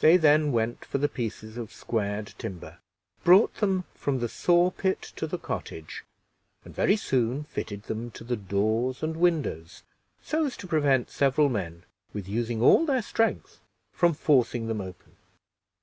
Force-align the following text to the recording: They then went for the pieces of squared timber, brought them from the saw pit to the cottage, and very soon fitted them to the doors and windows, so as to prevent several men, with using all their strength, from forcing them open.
They 0.00 0.16
then 0.16 0.52
went 0.52 0.86
for 0.86 0.96
the 0.96 1.06
pieces 1.06 1.58
of 1.58 1.70
squared 1.70 2.32
timber, 2.38 2.78
brought 3.24 3.56
them 3.56 3.84
from 3.94 4.20
the 4.20 4.26
saw 4.30 4.70
pit 4.70 5.02
to 5.16 5.26
the 5.26 5.36
cottage, 5.36 6.02
and 6.64 6.74
very 6.74 6.96
soon 6.96 7.44
fitted 7.44 7.82
them 7.82 8.10
to 8.12 8.24
the 8.24 8.38
doors 8.38 9.02
and 9.02 9.18
windows, 9.18 9.82
so 10.22 10.46
as 10.46 10.56
to 10.56 10.66
prevent 10.66 11.10
several 11.10 11.50
men, 11.50 11.82
with 12.14 12.26
using 12.26 12.62
all 12.62 12.86
their 12.86 13.02
strength, 13.02 13.60
from 13.92 14.14
forcing 14.14 14.66
them 14.66 14.80
open. 14.80 15.14